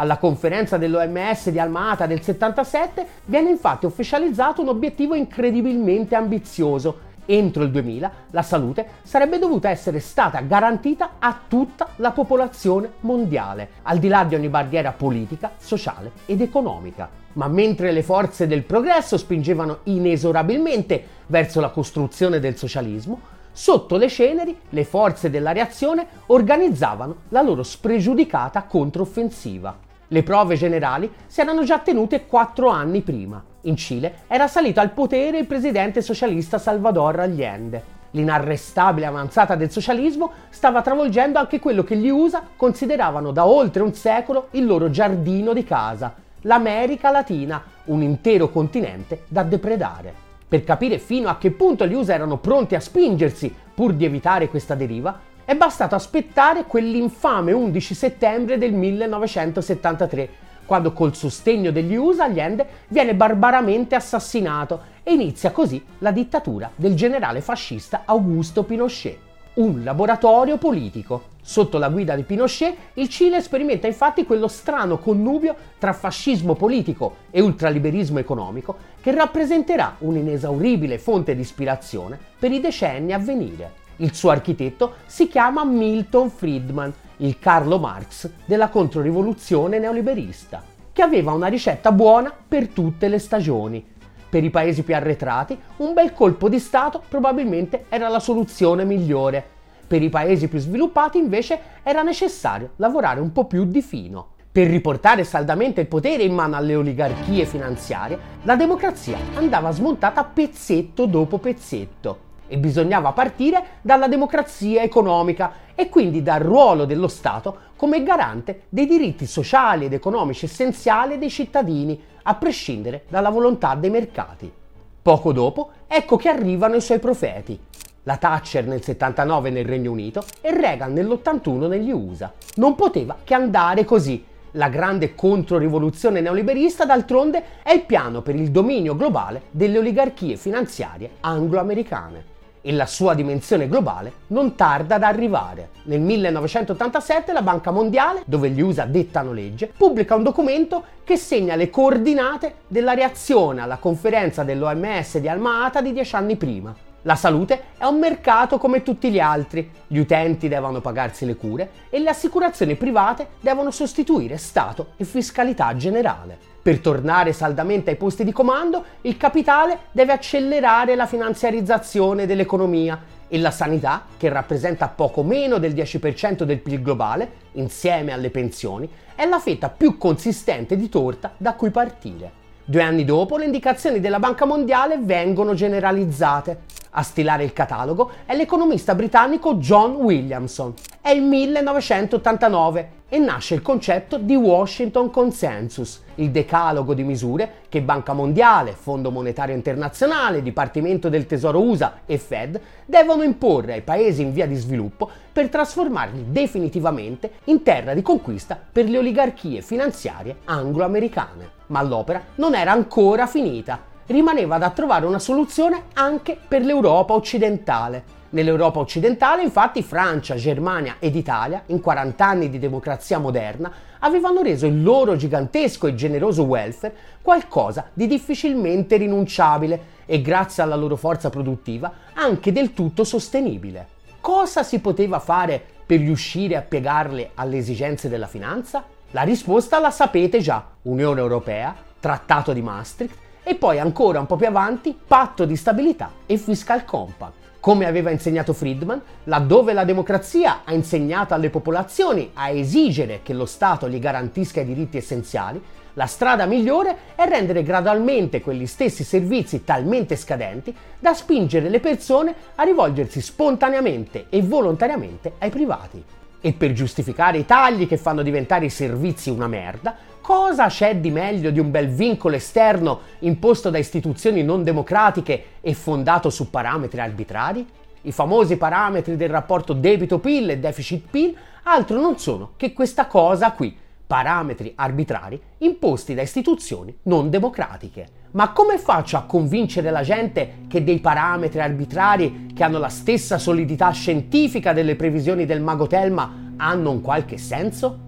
Alla 0.00 0.18
conferenza 0.18 0.76
dell'OMS 0.76 1.50
di 1.50 1.58
Alma-Ata 1.58 2.06
del 2.06 2.22
77 2.22 3.04
viene 3.24 3.50
infatti 3.50 3.84
ufficializzato 3.84 4.62
un 4.62 4.68
obiettivo 4.68 5.16
incredibilmente 5.16 6.14
ambizioso. 6.14 7.06
Entro 7.26 7.64
il 7.64 7.72
2000 7.72 8.12
la 8.30 8.42
salute 8.42 8.86
sarebbe 9.02 9.40
dovuta 9.40 9.70
essere 9.70 9.98
stata 9.98 10.38
garantita 10.42 11.14
a 11.18 11.36
tutta 11.48 11.88
la 11.96 12.12
popolazione 12.12 12.92
mondiale, 13.00 13.70
al 13.82 13.98
di 13.98 14.06
là 14.06 14.22
di 14.22 14.36
ogni 14.36 14.48
barriera 14.48 14.92
politica, 14.92 15.50
sociale 15.56 16.12
ed 16.26 16.42
economica. 16.42 17.10
Ma 17.32 17.48
mentre 17.48 17.90
le 17.90 18.04
forze 18.04 18.46
del 18.46 18.62
progresso 18.62 19.16
spingevano 19.16 19.80
inesorabilmente 19.84 21.04
verso 21.26 21.58
la 21.60 21.70
costruzione 21.70 22.38
del 22.38 22.56
socialismo, 22.56 23.20
sotto 23.50 23.96
le 23.96 24.08
ceneri 24.08 24.56
le 24.68 24.84
forze 24.84 25.28
della 25.28 25.50
reazione 25.50 26.06
organizzavano 26.26 27.16
la 27.30 27.42
loro 27.42 27.64
spregiudicata 27.64 28.62
controffensiva. 28.62 29.86
Le 30.10 30.22
prove 30.22 30.56
generali 30.56 31.10
si 31.26 31.42
erano 31.42 31.64
già 31.64 31.80
tenute 31.80 32.24
quattro 32.24 32.70
anni 32.70 33.02
prima. 33.02 33.44
In 33.62 33.76
Cile 33.76 34.20
era 34.26 34.48
salito 34.48 34.80
al 34.80 34.92
potere 34.92 35.38
il 35.38 35.46
presidente 35.46 36.00
socialista 36.00 36.56
Salvador 36.56 37.20
Allende. 37.20 37.96
L'inarrestabile 38.12 39.04
avanzata 39.04 39.54
del 39.54 39.70
socialismo 39.70 40.32
stava 40.48 40.80
travolgendo 40.80 41.38
anche 41.38 41.60
quello 41.60 41.84
che 41.84 41.96
gli 41.96 42.08
USA 42.08 42.42
consideravano 42.56 43.32
da 43.32 43.46
oltre 43.46 43.82
un 43.82 43.92
secolo 43.92 44.48
il 44.52 44.64
loro 44.64 44.88
giardino 44.88 45.52
di 45.52 45.64
casa, 45.64 46.14
l'America 46.42 47.10
Latina, 47.10 47.62
un 47.84 48.00
intero 48.00 48.48
continente 48.48 49.24
da 49.28 49.42
depredare. 49.42 50.26
Per 50.48 50.64
capire 50.64 50.98
fino 50.98 51.28
a 51.28 51.36
che 51.36 51.50
punto 51.50 51.86
gli 51.86 51.92
USA 51.92 52.14
erano 52.14 52.38
pronti 52.38 52.74
a 52.74 52.80
spingersi 52.80 53.54
pur 53.74 53.92
di 53.92 54.06
evitare 54.06 54.48
questa 54.48 54.74
deriva, 54.74 55.20
è 55.48 55.56
bastato 55.56 55.94
aspettare 55.94 56.64
quell'infame 56.64 57.52
11 57.52 57.94
settembre 57.94 58.58
del 58.58 58.74
1973, 58.74 60.28
quando 60.66 60.92
col 60.92 61.16
sostegno 61.16 61.70
degli 61.70 61.94
USA 61.94 62.24
Allende 62.24 62.66
viene 62.88 63.14
barbaramente 63.14 63.94
assassinato 63.94 64.82
e 65.02 65.14
inizia 65.14 65.50
così 65.50 65.82
la 66.00 66.10
dittatura 66.10 66.70
del 66.76 66.94
generale 66.94 67.40
fascista 67.40 68.02
Augusto 68.04 68.64
Pinochet. 68.64 69.16
Un 69.54 69.82
laboratorio 69.84 70.58
politico. 70.58 71.36
Sotto 71.40 71.78
la 71.78 71.88
guida 71.88 72.14
di 72.14 72.24
Pinochet, 72.24 72.76
il 72.94 73.08
Cile 73.08 73.40
sperimenta 73.40 73.86
infatti 73.86 74.26
quello 74.26 74.48
strano 74.48 74.98
connubio 74.98 75.56
tra 75.78 75.94
fascismo 75.94 76.56
politico 76.56 77.20
e 77.30 77.40
ultraliberismo 77.40 78.18
economico 78.18 78.76
che 79.00 79.14
rappresenterà 79.14 79.96
un'inesauribile 80.00 80.98
fonte 80.98 81.34
di 81.34 81.40
ispirazione 81.40 82.18
per 82.38 82.52
i 82.52 82.60
decenni 82.60 83.14
a 83.14 83.18
venire. 83.18 83.86
Il 84.00 84.14
suo 84.14 84.30
architetto 84.30 84.94
si 85.06 85.26
chiama 85.26 85.64
Milton 85.64 86.30
Friedman, 86.30 86.92
il 87.16 87.40
Carlo 87.40 87.80
Marx 87.80 88.30
della 88.44 88.68
controrivoluzione 88.68 89.80
neoliberista, 89.80 90.62
che 90.92 91.02
aveva 91.02 91.32
una 91.32 91.48
ricetta 91.48 91.90
buona 91.90 92.32
per 92.46 92.68
tutte 92.68 93.08
le 93.08 93.18
stagioni. 93.18 93.84
Per 94.28 94.44
i 94.44 94.50
paesi 94.50 94.84
più 94.84 94.94
arretrati, 94.94 95.58
un 95.78 95.94
bel 95.94 96.12
colpo 96.12 96.48
di 96.48 96.60
Stato 96.60 97.02
probabilmente 97.08 97.86
era 97.88 98.06
la 98.06 98.20
soluzione 98.20 98.84
migliore. 98.84 99.44
Per 99.88 100.00
i 100.00 100.10
paesi 100.10 100.46
più 100.46 100.60
sviluppati, 100.60 101.18
invece, 101.18 101.58
era 101.82 102.02
necessario 102.02 102.74
lavorare 102.76 103.18
un 103.18 103.32
po' 103.32 103.46
più 103.46 103.64
di 103.64 103.82
fino. 103.82 104.34
Per 104.52 104.68
riportare 104.68 105.24
saldamente 105.24 105.80
il 105.80 105.88
potere 105.88 106.22
in 106.22 106.34
mano 106.34 106.54
alle 106.54 106.76
oligarchie 106.76 107.46
finanziarie, 107.46 108.18
la 108.42 108.54
democrazia 108.54 109.18
andava 109.34 109.72
smontata 109.72 110.22
pezzetto 110.22 111.06
dopo 111.06 111.38
pezzetto 111.38 112.26
e 112.48 112.58
bisognava 112.58 113.12
partire 113.12 113.62
dalla 113.82 114.08
democrazia 114.08 114.82
economica 114.82 115.66
e 115.74 115.88
quindi 115.88 116.22
dal 116.22 116.40
ruolo 116.40 116.86
dello 116.86 117.06
Stato 117.06 117.66
come 117.76 118.02
garante 118.02 118.62
dei 118.68 118.86
diritti 118.86 119.26
sociali 119.26 119.84
ed 119.84 119.92
economici 119.92 120.46
essenziali 120.46 121.18
dei 121.18 121.30
cittadini, 121.30 122.02
a 122.24 122.34
prescindere 122.34 123.04
dalla 123.08 123.30
volontà 123.30 123.76
dei 123.76 123.90
mercati. 123.90 124.52
Poco 125.00 125.32
dopo, 125.32 125.70
ecco 125.86 126.16
che 126.16 126.28
arrivano 126.28 126.74
i 126.74 126.80
suoi 126.80 126.98
profeti. 126.98 127.58
La 128.02 128.16
Thatcher 128.16 128.66
nel 128.66 128.82
79 128.82 129.50
nel 129.50 129.64
Regno 129.64 129.92
Unito 129.92 130.24
e 130.40 130.52
Reagan 130.52 130.92
nell'81 130.92 131.68
negli 131.68 131.92
USA. 131.92 132.32
Non 132.56 132.74
poteva 132.74 133.16
che 133.22 133.34
andare 133.34 133.84
così. 133.84 134.24
La 134.52 134.68
grande 134.68 135.14
controrivoluzione 135.14 136.20
neoliberista, 136.20 136.84
d'altronde, 136.84 137.44
è 137.62 137.72
il 137.72 137.84
piano 137.84 138.22
per 138.22 138.34
il 138.34 138.50
dominio 138.50 138.96
globale 138.96 139.42
delle 139.50 139.78
oligarchie 139.78 140.36
finanziarie 140.36 141.10
anglo-americane 141.20 142.36
e 142.60 142.72
la 142.72 142.86
sua 142.86 143.14
dimensione 143.14 143.68
globale 143.68 144.12
non 144.28 144.54
tarda 144.54 144.96
ad 144.96 145.02
arrivare. 145.02 145.70
Nel 145.84 146.00
1987 146.00 147.32
la 147.32 147.42
Banca 147.42 147.70
Mondiale, 147.70 148.22
dove 148.26 148.50
gli 148.50 148.60
USA 148.60 148.84
dettano 148.84 149.32
legge, 149.32 149.72
pubblica 149.76 150.14
un 150.14 150.22
documento 150.22 150.84
che 151.04 151.16
segna 151.16 151.54
le 151.54 151.70
coordinate 151.70 152.56
della 152.66 152.94
reazione 152.94 153.60
alla 153.60 153.76
conferenza 153.76 154.44
dell'OMS 154.44 155.18
di 155.18 155.28
Alma-Ata 155.28 155.80
di 155.80 155.92
dieci 155.92 156.14
anni 156.14 156.36
prima. 156.36 156.74
La 157.02 157.14
salute 157.14 157.62
è 157.78 157.84
un 157.84 157.98
mercato 157.98 158.58
come 158.58 158.82
tutti 158.82 159.10
gli 159.10 159.20
altri, 159.20 159.70
gli 159.86 159.98
utenti 159.98 160.48
devono 160.48 160.80
pagarsi 160.80 161.24
le 161.24 161.36
cure 161.36 161.70
e 161.90 162.00
le 162.00 162.10
assicurazioni 162.10 162.74
private 162.74 163.28
devono 163.40 163.70
sostituire 163.70 164.36
Stato 164.36 164.88
e 164.96 165.04
fiscalità 165.04 165.74
generale. 165.76 166.47
Per 166.60 166.80
tornare 166.80 167.32
saldamente 167.32 167.90
ai 167.90 167.96
posti 167.96 168.24
di 168.24 168.32
comando, 168.32 168.84
il 169.02 169.16
capitale 169.16 169.78
deve 169.92 170.12
accelerare 170.12 170.96
la 170.96 171.06
finanziarizzazione 171.06 172.26
dell'economia 172.26 173.00
e 173.28 173.38
la 173.38 173.50
sanità, 173.50 174.06
che 174.16 174.28
rappresenta 174.28 174.88
poco 174.88 175.22
meno 175.22 175.58
del 175.58 175.72
10% 175.72 176.42
del 176.42 176.58
PIL 176.58 176.82
globale, 176.82 177.30
insieme 177.52 178.12
alle 178.12 178.30
pensioni, 178.30 178.90
è 179.14 179.26
la 179.26 179.38
fetta 179.38 179.68
più 179.68 179.96
consistente 179.96 180.76
di 180.76 180.88
torta 180.88 181.32
da 181.36 181.54
cui 181.54 181.70
partire. 181.70 182.46
Due 182.64 182.82
anni 182.82 183.04
dopo 183.04 183.36
le 183.36 183.46
indicazioni 183.46 184.00
della 184.00 184.18
Banca 184.18 184.44
Mondiale 184.44 184.98
vengono 184.98 185.54
generalizzate. 185.54 186.64
A 186.90 187.02
stilare 187.02 187.44
il 187.44 187.52
catalogo 187.52 188.10
è 188.26 188.34
l'economista 188.34 188.94
britannico 188.94 189.54
John 189.54 189.92
Williamson. 189.92 190.74
È 191.00 191.10
il 191.10 191.22
1989 191.22 192.96
e 193.08 193.18
nasce 193.18 193.54
il 193.54 193.62
concetto 193.62 194.18
di 194.18 194.36
Washington 194.36 195.10
Consensus, 195.10 196.02
il 196.16 196.30
decalogo 196.30 196.92
di 196.92 197.02
misure 197.02 197.62
che 197.68 197.80
Banca 197.80 198.12
Mondiale, 198.12 198.72
Fondo 198.72 199.10
Monetario 199.10 199.54
Internazionale, 199.54 200.42
Dipartimento 200.42 201.08
del 201.08 201.26
Tesoro 201.26 201.62
USA 201.62 202.00
e 202.04 202.18
Fed 202.18 202.60
devono 202.84 203.22
imporre 203.22 203.72
ai 203.74 203.82
paesi 203.82 204.22
in 204.22 204.32
via 204.32 204.46
di 204.46 204.56
sviluppo 204.56 205.10
per 205.32 205.48
trasformarli 205.48 206.26
definitivamente 206.28 207.30
in 207.44 207.62
terra 207.62 207.94
di 207.94 208.02
conquista 208.02 208.58
per 208.70 208.88
le 208.88 208.98
oligarchie 208.98 209.62
finanziarie 209.62 210.36
anglo-americane. 210.44 211.50
Ma 211.68 211.82
l'opera 211.82 212.22
non 212.36 212.54
era 212.54 212.72
ancora 212.72 213.26
finita. 213.26 213.80
Rimaneva 214.06 214.58
da 214.58 214.70
trovare 214.70 215.06
una 215.06 215.18
soluzione 215.18 215.84
anche 215.94 216.36
per 216.46 216.62
l'Europa 216.62 217.14
occidentale 217.14 218.16
Nell'Europa 218.30 218.78
occidentale, 218.78 219.42
infatti, 219.42 219.82
Francia, 219.82 220.34
Germania 220.34 220.96
ed 220.98 221.16
Italia, 221.16 221.62
in 221.66 221.80
40 221.80 222.26
anni 222.26 222.50
di 222.50 222.58
democrazia 222.58 223.18
moderna, 223.18 223.72
avevano 224.00 224.42
reso 224.42 224.66
il 224.66 224.82
loro 224.82 225.16
gigantesco 225.16 225.86
e 225.86 225.94
generoso 225.94 226.42
welfare 226.42 226.94
qualcosa 227.22 227.86
di 227.94 228.06
difficilmente 228.06 228.98
rinunciabile 228.98 229.96
e, 230.04 230.20
grazie 230.20 230.62
alla 230.62 230.76
loro 230.76 230.96
forza 230.96 231.30
produttiva, 231.30 231.90
anche 232.12 232.52
del 232.52 232.74
tutto 232.74 233.02
sostenibile. 233.02 233.96
Cosa 234.20 234.62
si 234.62 234.78
poteva 234.80 235.20
fare 235.20 235.62
per 235.86 236.00
riuscire 236.00 236.56
a 236.56 236.60
piegarle 236.60 237.30
alle 237.34 237.56
esigenze 237.56 238.10
della 238.10 238.26
finanza? 238.26 238.84
La 239.12 239.22
risposta 239.22 239.78
la 239.78 239.90
sapete 239.90 240.40
già, 240.40 240.62
Unione 240.82 241.20
Europea, 241.20 241.74
Trattato 241.98 242.52
di 242.52 242.60
Maastricht 242.60 243.16
e 243.42 243.54
poi 243.54 243.78
ancora 243.78 244.20
un 244.20 244.26
po' 244.26 244.36
più 244.36 244.46
avanti 244.46 244.94
Patto 245.06 245.46
di 245.46 245.56
stabilità 245.56 246.10
e 246.26 246.36
Fiscal 246.36 246.84
Compact. 246.84 247.37
Come 247.60 247.86
aveva 247.86 248.10
insegnato 248.10 248.52
Friedman, 248.52 249.02
laddove 249.24 249.72
la 249.72 249.84
democrazia 249.84 250.60
ha 250.64 250.72
insegnato 250.72 251.34
alle 251.34 251.50
popolazioni 251.50 252.30
a 252.34 252.50
esigere 252.50 253.20
che 253.24 253.32
lo 253.32 253.46
Stato 253.46 253.88
gli 253.88 253.98
garantisca 253.98 254.60
i 254.60 254.64
diritti 254.64 254.96
essenziali, 254.96 255.60
la 255.94 256.06
strada 256.06 256.46
migliore 256.46 256.96
è 257.16 257.26
rendere 257.26 257.64
gradualmente 257.64 258.40
quegli 258.40 258.66
stessi 258.66 259.02
servizi 259.02 259.64
talmente 259.64 260.14
scadenti 260.14 260.72
da 261.00 261.12
spingere 261.12 261.68
le 261.68 261.80
persone 261.80 262.32
a 262.54 262.62
rivolgersi 262.62 263.20
spontaneamente 263.20 264.26
e 264.28 264.40
volontariamente 264.40 265.32
ai 265.38 265.50
privati. 265.50 266.00
E 266.40 266.52
per 266.52 266.72
giustificare 266.72 267.38
i 267.38 267.44
tagli 267.44 267.88
che 267.88 267.96
fanno 267.96 268.22
diventare 268.22 268.66
i 268.66 268.70
servizi 268.70 269.30
una 269.30 269.48
merda, 269.48 269.96
cosa 270.28 270.66
c'è 270.66 270.96
di 270.96 271.10
meglio 271.10 271.50
di 271.50 271.58
un 271.58 271.70
bel 271.70 271.88
vincolo 271.88 272.36
esterno 272.36 273.00
imposto 273.20 273.70
da 273.70 273.78
istituzioni 273.78 274.42
non 274.42 274.62
democratiche 274.62 275.42
e 275.62 275.72
fondato 275.72 276.28
su 276.28 276.50
parametri 276.50 277.00
arbitrari? 277.00 277.66
I 278.02 278.12
famosi 278.12 278.58
parametri 278.58 279.16
del 279.16 279.30
rapporto 279.30 279.72
debito-PIL 279.72 280.50
e 280.50 280.58
deficit-PIL 280.58 281.34
altro 281.62 281.98
non 281.98 282.18
sono 282.18 282.50
che 282.56 282.74
questa 282.74 283.06
cosa 283.06 283.52
qui, 283.52 283.74
parametri 284.06 284.74
arbitrari 284.76 285.40
imposti 285.58 286.12
da 286.12 286.20
istituzioni 286.20 286.94
non 287.04 287.30
democratiche. 287.30 288.06
Ma 288.32 288.52
come 288.52 288.76
faccio 288.76 289.16
a 289.16 289.22
convincere 289.22 289.90
la 289.90 290.02
gente 290.02 290.66
che 290.68 290.84
dei 290.84 291.00
parametri 291.00 291.60
arbitrari 291.60 292.48
che 292.54 292.64
hanno 292.64 292.78
la 292.78 292.90
stessa 292.90 293.38
solidità 293.38 293.92
scientifica 293.92 294.74
delle 294.74 294.94
previsioni 294.94 295.46
del 295.46 295.62
mago 295.62 295.86
Telma 295.86 296.52
hanno 296.58 296.90
un 296.90 297.00
qualche 297.00 297.38
senso? 297.38 298.07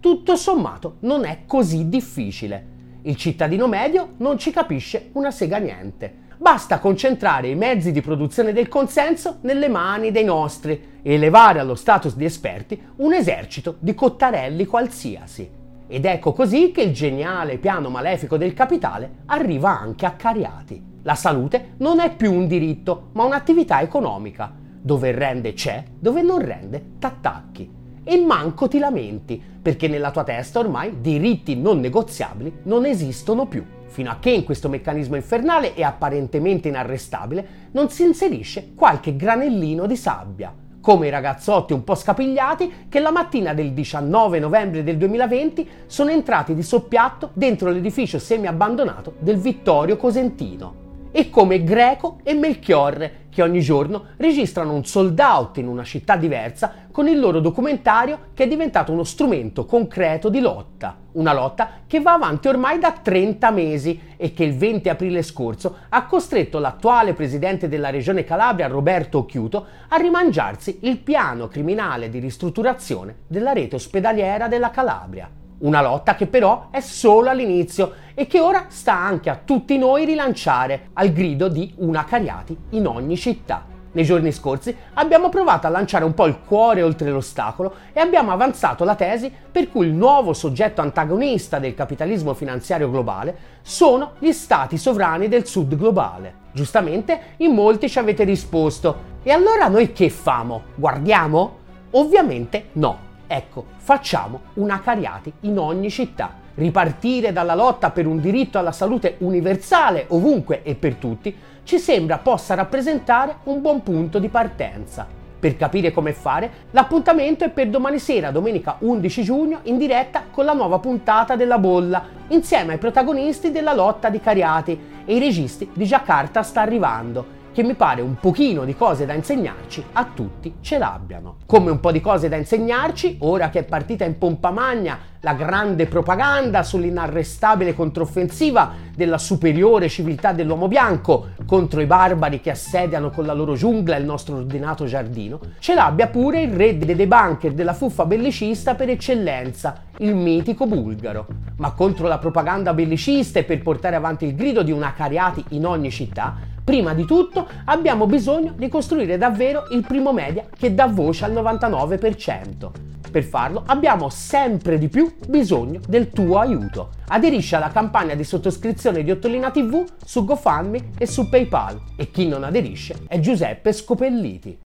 Tutto 0.00 0.36
sommato 0.36 0.98
non 1.00 1.24
è 1.24 1.40
così 1.44 1.88
difficile. 1.88 2.76
Il 3.02 3.16
cittadino 3.16 3.66
medio 3.66 4.10
non 4.18 4.38
ci 4.38 4.52
capisce 4.52 5.10
una 5.14 5.32
sega 5.32 5.58
niente. 5.58 6.26
Basta 6.36 6.78
concentrare 6.78 7.48
i 7.48 7.56
mezzi 7.56 7.90
di 7.90 8.00
produzione 8.00 8.52
del 8.52 8.68
consenso 8.68 9.38
nelle 9.40 9.66
mani 9.66 10.12
dei 10.12 10.22
nostri 10.22 11.00
e 11.02 11.14
elevare 11.14 11.58
allo 11.58 11.74
status 11.74 12.14
di 12.14 12.24
esperti 12.24 12.80
un 12.96 13.12
esercito 13.12 13.74
di 13.80 13.92
cottarelli 13.94 14.66
qualsiasi. 14.66 15.50
Ed 15.88 16.04
ecco 16.04 16.32
così 16.32 16.70
che 16.70 16.82
il 16.82 16.92
geniale 16.92 17.58
piano 17.58 17.88
malefico 17.88 18.36
del 18.36 18.54
capitale 18.54 19.22
arriva 19.26 19.76
anche 19.76 20.06
a 20.06 20.12
Cariati. 20.12 20.80
La 21.02 21.16
salute 21.16 21.74
non 21.78 21.98
è 21.98 22.14
più 22.14 22.32
un 22.32 22.46
diritto, 22.46 23.08
ma 23.14 23.24
un'attività 23.24 23.80
economica. 23.80 24.54
Dove 24.80 25.10
rende 25.10 25.54
c'è, 25.54 25.82
dove 25.98 26.22
non 26.22 26.38
rende 26.38 26.90
t'attacchi. 27.00 27.77
E 28.10 28.16
manco 28.16 28.68
ti 28.68 28.78
lamenti, 28.78 29.38
perché 29.60 29.86
nella 29.86 30.10
tua 30.10 30.24
testa 30.24 30.60
ormai 30.60 31.02
diritti 31.02 31.54
non 31.54 31.78
negoziabili 31.78 32.60
non 32.62 32.86
esistono 32.86 33.44
più, 33.44 33.62
fino 33.88 34.10
a 34.10 34.16
che 34.18 34.30
in 34.30 34.44
questo 34.44 34.70
meccanismo 34.70 35.14
infernale 35.14 35.74
e 35.74 35.82
apparentemente 35.82 36.68
inarrestabile 36.68 37.68
non 37.72 37.90
si 37.90 38.04
inserisce 38.04 38.70
qualche 38.74 39.14
granellino 39.14 39.84
di 39.84 39.94
sabbia, 39.94 40.54
come 40.80 41.08
i 41.08 41.10
ragazzotti 41.10 41.74
un 41.74 41.84
po' 41.84 41.94
scapigliati 41.94 42.86
che 42.88 42.98
la 42.98 43.10
mattina 43.10 43.52
del 43.52 43.74
19 43.74 44.38
novembre 44.38 44.82
del 44.82 44.96
2020 44.96 45.68
sono 45.84 46.08
entrati 46.08 46.54
di 46.54 46.62
soppiatto 46.62 47.28
dentro 47.34 47.68
l'edificio 47.68 48.18
semi-abbandonato 48.18 49.16
del 49.18 49.36
Vittorio 49.36 49.98
Cosentino. 49.98 50.86
E 51.10 51.28
come 51.28 51.62
Greco 51.62 52.20
e 52.22 52.32
Melchiorre, 52.32 53.26
che 53.38 53.44
ogni 53.44 53.60
giorno 53.60 54.06
registrano 54.16 54.72
un 54.72 54.84
sold 54.84 55.16
out 55.20 55.58
in 55.58 55.68
una 55.68 55.84
città 55.84 56.16
diversa 56.16 56.88
con 56.90 57.06
il 57.06 57.20
loro 57.20 57.38
documentario 57.38 58.30
che 58.34 58.42
è 58.42 58.48
diventato 58.48 58.90
uno 58.90 59.04
strumento 59.04 59.64
concreto 59.64 60.28
di 60.28 60.40
lotta. 60.40 60.96
Una 61.12 61.32
lotta 61.32 61.82
che 61.86 62.00
va 62.00 62.14
avanti 62.14 62.48
ormai 62.48 62.80
da 62.80 62.90
30 62.90 63.52
mesi 63.52 64.00
e 64.16 64.32
che 64.32 64.42
il 64.42 64.56
20 64.56 64.88
aprile 64.88 65.22
scorso 65.22 65.76
ha 65.88 66.04
costretto 66.06 66.58
l'attuale 66.58 67.14
presidente 67.14 67.68
della 67.68 67.90
regione 67.90 68.24
Calabria, 68.24 68.66
Roberto 68.66 69.18
Occhiuto, 69.18 69.66
a 69.86 69.96
rimangiarsi 69.98 70.80
il 70.82 70.98
piano 70.98 71.46
criminale 71.46 72.10
di 72.10 72.18
ristrutturazione 72.18 73.18
della 73.28 73.52
rete 73.52 73.76
ospedaliera 73.76 74.48
della 74.48 74.70
Calabria. 74.70 75.30
Una 75.60 75.82
lotta 75.82 76.14
che 76.14 76.28
però 76.28 76.68
è 76.70 76.78
solo 76.78 77.30
all'inizio 77.30 77.92
e 78.14 78.28
che 78.28 78.38
ora 78.38 78.66
sta 78.68 78.94
anche 78.94 79.28
a 79.28 79.40
tutti 79.44 79.76
noi 79.76 80.04
rilanciare 80.04 80.90
al 80.92 81.10
grido 81.10 81.48
di 81.48 81.74
una 81.78 82.04
Cariati 82.04 82.56
in 82.70 82.86
ogni 82.86 83.16
città. 83.16 83.64
Nei 83.90 84.04
giorni 84.04 84.30
scorsi 84.30 84.76
abbiamo 84.94 85.30
provato 85.30 85.66
a 85.66 85.70
lanciare 85.70 86.04
un 86.04 86.14
po' 86.14 86.26
il 86.26 86.38
cuore 86.44 86.82
oltre 86.82 87.10
l'ostacolo 87.10 87.74
e 87.92 87.98
abbiamo 87.98 88.30
avanzato 88.30 88.84
la 88.84 88.94
tesi 88.94 89.32
per 89.50 89.68
cui 89.68 89.86
il 89.86 89.94
nuovo 89.94 90.32
soggetto 90.32 90.80
antagonista 90.80 91.58
del 91.58 91.74
capitalismo 91.74 92.34
finanziario 92.34 92.88
globale 92.88 93.36
sono 93.62 94.12
gli 94.20 94.30
stati 94.30 94.78
sovrani 94.78 95.26
del 95.26 95.46
sud 95.46 95.74
globale. 95.74 96.46
Giustamente 96.52 97.20
in 97.38 97.52
molti 97.52 97.88
ci 97.88 97.98
avete 97.98 98.22
risposto. 98.22 99.16
E 99.24 99.32
allora 99.32 99.66
noi 99.66 99.90
che 99.92 100.08
famo? 100.08 100.62
Guardiamo? 100.76 101.56
Ovviamente 101.92 102.66
no. 102.74 103.07
Ecco, 103.30 103.66
facciamo 103.76 104.40
una 104.54 104.80
Cariati 104.80 105.30
in 105.40 105.58
ogni 105.58 105.90
città. 105.90 106.32
Ripartire 106.54 107.30
dalla 107.30 107.54
lotta 107.54 107.90
per 107.90 108.06
un 108.06 108.20
diritto 108.20 108.58
alla 108.58 108.72
salute 108.72 109.16
universale 109.18 110.06
ovunque 110.08 110.62
e 110.62 110.74
per 110.74 110.94
tutti 110.94 111.36
ci 111.62 111.78
sembra 111.78 112.16
possa 112.16 112.54
rappresentare 112.54 113.36
un 113.44 113.60
buon 113.60 113.82
punto 113.82 114.18
di 114.18 114.28
partenza. 114.28 115.06
Per 115.38 115.56
capire 115.58 115.92
come 115.92 116.14
fare, 116.14 116.50
l'appuntamento 116.70 117.44
è 117.44 117.50
per 117.50 117.68
domani 117.68 117.98
sera, 117.98 118.30
domenica 118.30 118.76
11 118.78 119.22
giugno, 119.22 119.60
in 119.64 119.76
diretta 119.76 120.24
con 120.30 120.46
la 120.46 120.54
nuova 120.54 120.78
puntata 120.78 121.36
della 121.36 121.58
Bolla, 121.58 122.02
insieme 122.28 122.72
ai 122.72 122.78
protagonisti 122.78 123.52
della 123.52 123.74
lotta 123.74 124.08
di 124.08 124.20
Cariati 124.20 124.80
e 125.04 125.14
i 125.14 125.20
registi 125.20 125.68
di 125.74 125.84
Giacarta 125.84 126.42
sta 126.42 126.62
arrivando 126.62 127.36
che 127.58 127.64
mi 127.64 127.74
pare 127.74 128.02
un 128.02 128.14
pochino 128.14 128.64
di 128.64 128.76
cose 128.76 129.04
da 129.04 129.14
insegnarci 129.14 129.86
a 129.94 130.06
tutti 130.14 130.58
ce 130.60 130.78
l'abbiano. 130.78 131.38
Come 131.44 131.72
un 131.72 131.80
po' 131.80 131.90
di 131.90 132.00
cose 132.00 132.28
da 132.28 132.36
insegnarci, 132.36 133.16
ora 133.22 133.50
che 133.50 133.58
è 133.58 133.64
partita 133.64 134.04
in 134.04 134.16
pompa 134.16 134.52
magna 134.52 134.96
la 135.22 135.34
grande 135.34 135.86
propaganda 135.86 136.62
sull'inarrestabile 136.62 137.74
controffensiva 137.74 138.74
della 138.94 139.18
superiore 139.18 139.88
civiltà 139.88 140.30
dell'uomo 140.32 140.68
bianco 140.68 141.30
contro 141.46 141.80
i 141.80 141.86
barbari 141.86 142.40
che 142.40 142.50
assediano 142.50 143.10
con 143.10 143.26
la 143.26 143.32
loro 143.32 143.56
giungla 143.56 143.96
il 143.96 144.04
nostro 144.04 144.36
ordinato 144.36 144.84
giardino, 144.84 145.40
ce 145.58 145.74
l'abbia 145.74 146.06
pure 146.06 146.42
il 146.42 146.52
re 146.52 146.78
dei 146.78 146.94
debunker 146.94 147.54
della 147.54 147.74
fuffa 147.74 148.06
bellicista 148.06 148.76
per 148.76 148.90
eccellenza, 148.90 149.82
il 149.96 150.14
mitico 150.14 150.64
bulgaro. 150.66 151.26
Ma 151.56 151.72
contro 151.72 152.06
la 152.06 152.18
propaganda 152.18 152.72
bellicista 152.72 153.40
e 153.40 153.42
per 153.42 153.60
portare 153.62 153.96
avanti 153.96 154.26
il 154.26 154.36
grido 154.36 154.62
di 154.62 154.70
una 154.70 154.92
cariati 154.92 155.44
in 155.48 155.66
ogni 155.66 155.90
città, 155.90 156.36
Prima 156.68 156.92
di 156.92 157.06
tutto 157.06 157.48
abbiamo 157.64 158.04
bisogno 158.04 158.52
di 158.54 158.68
costruire 158.68 159.16
davvero 159.16 159.68
il 159.70 159.86
primo 159.86 160.12
media 160.12 160.44
che 160.54 160.74
dà 160.74 160.86
voce 160.86 161.24
al 161.24 161.32
99%. 161.32 162.70
Per 163.10 163.24
farlo 163.24 163.62
abbiamo 163.64 164.10
sempre 164.10 164.76
di 164.76 164.88
più 164.88 165.10
bisogno 165.26 165.80
del 165.88 166.10
tuo 166.10 166.38
aiuto. 166.38 166.90
Aderisci 167.06 167.54
alla 167.54 167.70
campagna 167.70 168.14
di 168.14 168.22
sottoscrizione 168.22 169.02
di 169.02 169.10
Ottolina 169.10 169.50
TV 169.50 169.82
su 170.04 170.26
GoFundMe 170.26 170.90
e 170.98 171.06
su 171.06 171.30
PayPal 171.30 171.80
e 171.96 172.10
chi 172.10 172.28
non 172.28 172.44
aderisce 172.44 172.96
è 173.08 173.18
Giuseppe 173.18 173.72
Scopelliti. 173.72 174.58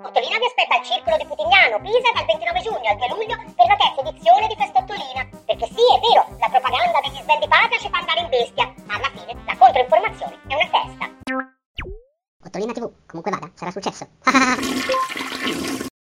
Ottolina 0.00 0.38
vi 0.38 0.46
aspetta 0.46 0.76
al 0.76 0.84
Circolo 0.84 1.16
di 1.16 1.26
Putignano, 1.26 1.80
Pisa, 1.80 2.14
dal 2.14 2.24
29 2.24 2.60
giugno 2.60 2.88
al 2.88 2.96
2 2.98 3.08
luglio 3.08 3.34
per 3.56 3.66
la 3.66 3.74
terza 3.74 4.00
edizione 4.06 4.46
di 4.46 4.54
Festottolina. 4.54 5.26
Perché 5.44 5.66
sì, 5.66 5.82
è 5.82 5.98
vero, 5.98 6.22
la 6.38 6.48
propaganda 6.48 7.00
degli 7.02 7.20
svendi 7.20 7.48
patria 7.48 7.78
ci 7.78 7.90
fa 7.90 7.98
andare 7.98 8.20
in 8.20 8.28
bestia, 8.28 8.72
ma 8.86 8.94
alla 8.94 9.10
fine 9.10 9.34
la 9.44 9.56
controinformazione 9.58 10.38
è 10.46 10.54
una 10.54 10.70
festa. 10.70 11.10
Ottolina 12.44 12.72
TV, 12.72 12.92
comunque 13.06 13.32
vada, 13.32 13.50
sarà 13.54 13.72
successo. 13.72 14.06